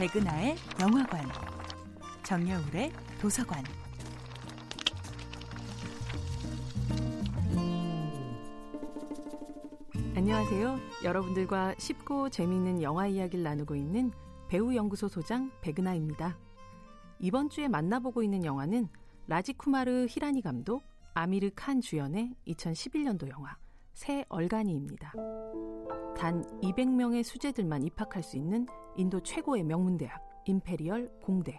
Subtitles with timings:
[0.00, 1.28] 백은하의 영화관,
[2.22, 2.90] 정여울의
[3.20, 3.62] 도서관.
[10.16, 10.78] 안녕하세요.
[11.04, 14.10] 여러분들과 쉽고 재미있는 영화 이야기를 나누고 있는
[14.48, 16.38] 배우연구소 소장 백은하입니다.
[17.18, 18.88] 이번 주에 만나보고 있는 영화는
[19.26, 20.82] 라지쿠마르 히라니 감독,
[21.12, 23.58] 아미르 칸 주연의 2011년도 영화
[23.92, 25.12] 새 얼간이입니다.
[26.20, 31.58] 단 200명의 수재들만 입학할 수 있는 인도 최고의 명문대학 임페리얼 공대.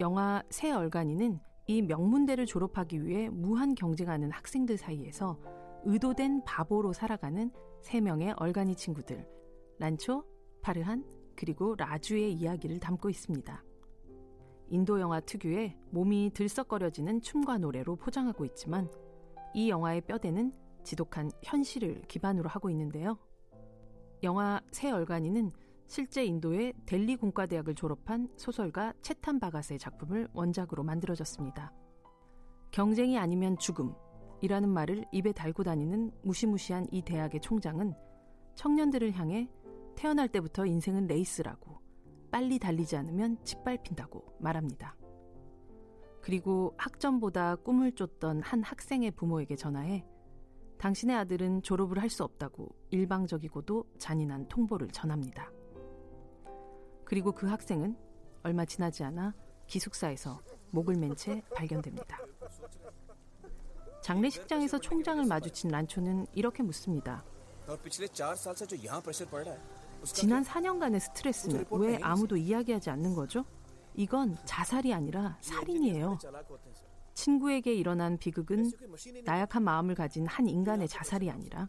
[0.00, 5.38] 영화 세 얼간이는 이 명문대를 졸업하기 위해 무한 경쟁하는 학생들 사이에서
[5.84, 9.28] 의도된 바보로 살아가는 세 명의 얼간이 친구들
[9.78, 10.24] 란초,
[10.60, 11.04] 파르한,
[11.36, 13.64] 그리고 라주의 이야기를 담고 있습니다.
[14.70, 18.90] 인도 영화 특유의 몸이 들썩거려지는 춤과 노래로 포장하고 있지만
[19.54, 23.18] 이 영화의 뼈대는 지독한 현실을 기반으로 하고 있는데요.
[24.22, 25.52] 영화 세 얼간이는
[25.86, 31.72] 실제 인도의 델리 공과대학을 졸업한 소설가 체탄 바갓의 작품을 원작으로 만들어졌습니다.
[32.70, 37.94] 경쟁이 아니면 죽음이라는 말을 입에 달고 다니는 무시무시한 이 대학의 총장은
[38.54, 39.50] 청년들을 향해
[39.96, 41.80] 태어날 때부터 인생은 레이스라고
[42.30, 44.96] 빨리 달리지 않으면 짓밟힌다고 말합니다.
[46.22, 50.06] 그리고 학점보다 꿈을 쫓던 한 학생의 부모에게 전화해
[50.82, 55.48] 당신의 아들은 졸업을 할 수 없다고 일방적이고도 잔인한 통보를 전합니다.
[57.04, 57.96] 그리고 그 학생은
[58.42, 59.32] 얼마 지나지 않아
[59.68, 60.40] 기숙사에서
[60.72, 62.18] 목을 맨 채 발견됩니다.
[64.02, 67.24] 장례식장에서 총장을 마주친 란초는 이렇게 묻습니다.
[70.04, 73.44] 지난 4년간의 스트레스는 왜 아무도 이야기하지 않는 거죠?
[73.94, 76.18] 이건 자살이 아니라 살인이에요.
[77.14, 78.70] 친구에게 일어난 비극은
[79.24, 81.68] 나약한 마음을 가진 한 인간의 자살이 아니라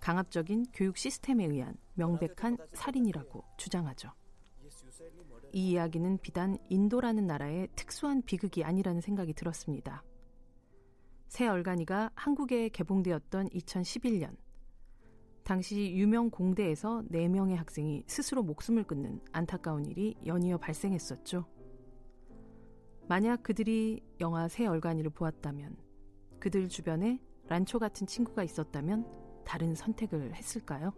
[0.00, 4.12] 강압적인 교육 시스템에 의한 명백한 살인이라고 주장하죠.
[5.52, 10.02] 이 이야기는 비단 인도라는 나라의 특수한 비극이 아니라는 생각이 들었습니다.
[11.28, 14.36] 새 얼간이가 한국에 개봉되었던 2011년
[15.42, 21.46] 당시 유명 공대에서 4명의 학생이 스스로 목숨을 끊는 안타까운 일이 연이어 발생했었죠.
[23.08, 25.76] 만약 그들이 영화 새 얼간이를 보았다면,
[26.40, 29.06] 그들 주변에 란초 같은 친구가 있었다면
[29.44, 30.92] 다른 선택을 했을까요?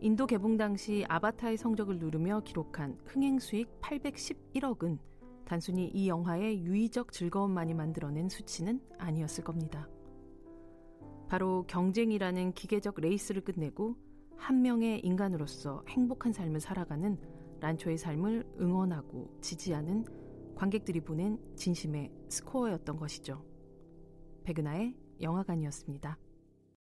[0.00, 4.98] 인도 개봉 당시 아바타의 성적을 누르며 기록한 흥행 수익 811억은
[5.44, 9.88] 단순히 이 영화의 유의적 즐거움만이 만들어낸 수치는 아니었을 겁니다.
[11.28, 13.96] 바로 경쟁이라는 기계적 레이스를 끝내고
[14.36, 17.16] 한 명의 인간으로서 행복한 삶을 살아가는
[17.60, 20.04] 란초의 삶을 응원하고 지지하는
[20.62, 23.44] 관객들이 보낸 진심의 스코어였던 것이죠.
[24.44, 26.16] 백은하의 영화관이었습니다.